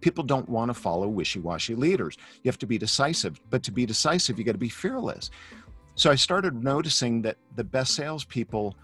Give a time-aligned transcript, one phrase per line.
[0.00, 2.16] People don't want to follow wishy washy leaders.
[2.42, 5.30] You have to be decisive, but to be decisive, you got to be fearless.
[5.94, 8.76] So I started noticing that the best salespeople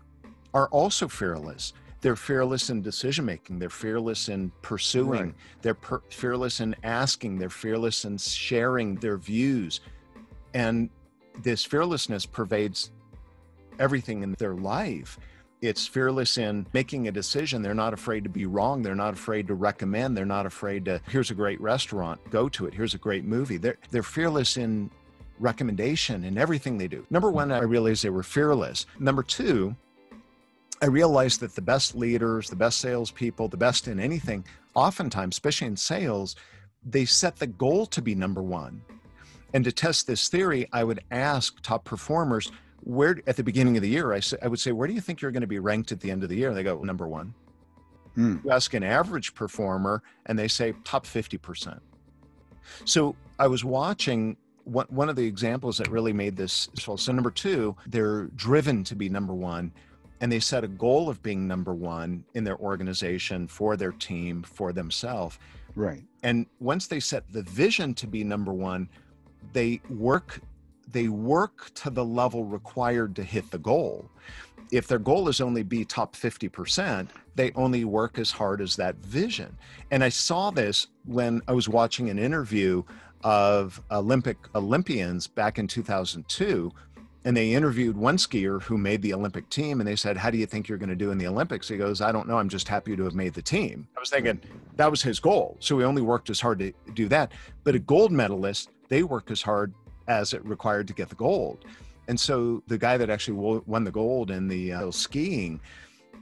[0.52, 1.72] are also fearless.
[2.00, 3.58] They're fearless in decision making.
[3.58, 5.08] They're fearless in pursuing.
[5.10, 5.34] Right.
[5.62, 7.38] They're per- fearless in asking.
[7.38, 9.80] They're fearless in sharing their views.
[10.52, 10.90] And
[11.42, 12.90] this fearlessness pervades
[13.78, 15.18] everything in their life.
[15.60, 17.62] It's fearless in making a decision.
[17.62, 18.82] They're not afraid to be wrong.
[18.82, 20.16] They're not afraid to recommend.
[20.16, 22.74] They're not afraid to, here's a great restaurant, go to it.
[22.74, 23.56] Here's a great movie.
[23.56, 24.90] They're, they're fearless in
[25.38, 27.06] recommendation in everything they do.
[27.10, 28.86] Number one, I realized they were fearless.
[28.98, 29.74] Number two,
[30.82, 35.68] I realized that the best leaders, the best salespeople, the best in anything, oftentimes, especially
[35.68, 36.36] in sales,
[36.84, 38.82] they set the goal to be number one.
[39.54, 42.50] And to test this theory, I would ask top performers,
[42.84, 45.00] where at the beginning of the year, I, say, I would say, where do you
[45.00, 46.48] think you're going to be ranked at the end of the year?
[46.48, 47.34] And they go, number one.
[48.14, 48.36] Hmm.
[48.44, 51.80] You ask an average performer, and they say top 50%.
[52.84, 57.30] So I was watching one, one of the examples that really made this so number
[57.30, 59.70] two they're driven to be number one
[60.20, 64.42] and they set a goal of being number one in their organization for their team
[64.42, 65.38] for themselves
[65.74, 68.88] right and once they set the vision to be number one
[69.52, 70.40] they work
[70.90, 74.10] they work to the level required to hit the goal.
[74.70, 78.96] If their goal is only be top 50%, they only work as hard as that
[78.96, 79.56] vision.
[79.90, 82.82] And I saw this when I was watching an interview
[83.22, 86.72] of Olympic Olympians back in 2002
[87.24, 90.36] and they interviewed one skier who made the Olympic team and they said, How do
[90.36, 91.68] you think you're going to do in the Olympics?
[91.68, 92.36] He goes, I don't know.
[92.36, 93.88] I'm just happy to have made the team.
[93.96, 94.40] I was thinking
[94.76, 95.56] that was his goal.
[95.60, 97.32] So he only worked as hard to do that.
[97.64, 99.72] But a gold medalist, they work as hard
[100.08, 101.64] as it required to get the gold.
[102.08, 105.60] And so the guy that actually won the gold in the uh, skiing,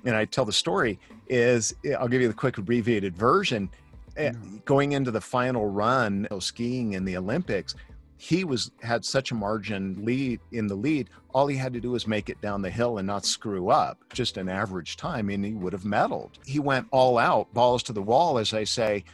[0.05, 3.69] and I tell the story, is I'll give you the quick abbreviated version.
[4.17, 4.65] Mm.
[4.65, 7.75] Going into the final run skiing in the Olympics,
[8.17, 11.11] he was had such a margin lead in the lead.
[11.35, 13.99] All he had to do was make it down the hill and not screw up.
[14.13, 16.33] Just an average time, and he would have medaled.
[16.47, 19.05] He went all out, balls to the wall, as I say,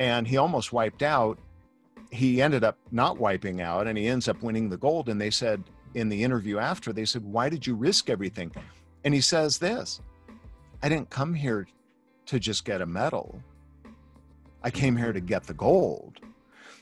[0.00, 1.38] and he almost wiped out
[2.10, 5.08] he ended up not wiping out and he ends up winning the gold.
[5.08, 5.62] And they said
[5.94, 8.52] in the interview after, they said, Why did you risk everything?
[9.04, 10.00] And he says this
[10.82, 11.66] I didn't come here
[12.26, 13.40] to just get a medal,
[14.62, 16.20] I came here to get the gold.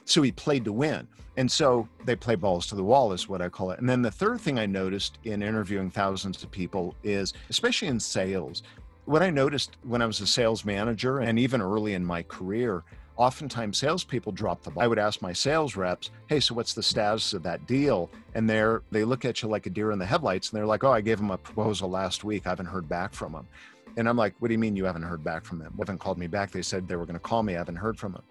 [0.07, 1.09] So he played to win.
[1.37, 3.81] And so they play balls to the wall, is what I call it.
[3.81, 7.99] And then the third thing I noticed in interviewing thousands of people is, especially in
[7.99, 8.63] sales,
[9.07, 12.85] what I noticed when I was a sales manager and even early in my career,
[13.17, 14.83] oftentimes salespeople drop the ball.
[14.83, 18.49] I would ask my sales reps, "Hey, so what's the status of that deal?" And
[18.49, 20.93] they're they look at you like a deer in the headlights, and they're like, "Oh,
[20.93, 22.47] I gave them a proposal last week.
[22.47, 23.47] I haven't heard back from them."
[23.97, 25.73] And I'm like, "What do you mean you haven't heard back from them?
[25.77, 26.51] They haven't called me back.
[26.51, 27.55] They said they were going to call me.
[27.55, 28.23] I haven't heard from them."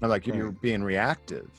[0.00, 0.56] I'm like, "You're hmm.
[0.60, 1.50] being reactive."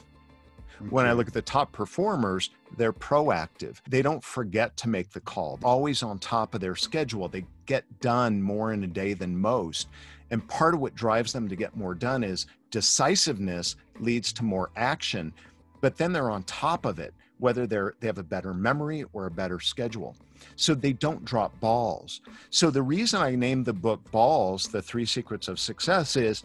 [0.90, 3.78] When I look at the top performers, they're proactive.
[3.90, 5.60] They don't forget to make the call.
[5.64, 7.28] Always on top of their schedule.
[7.28, 9.88] They get done more in a day than most.
[10.30, 14.70] And part of what drives them to get more done is decisiveness leads to more
[14.76, 15.34] action,
[15.82, 19.28] but then they're on top of it, whether they're they have a better memory or
[19.28, 20.16] a better schedule.
[20.56, 22.22] So they don't drop balls.
[22.50, 26.44] So the reason I named the book Balls, The Three Secrets of Success is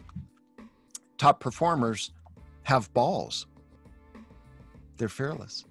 [1.17, 2.11] top performers
[2.63, 3.47] have balls.
[4.97, 5.65] They're fearless.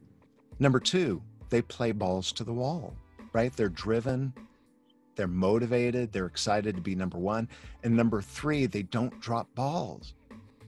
[0.59, 2.95] Number 2, they play balls to the wall,
[3.33, 3.55] right?
[3.55, 4.33] They're driven,
[5.17, 7.49] they're motivated, they're excited to be number one.
[7.83, 10.15] And number three, they don't drop balls.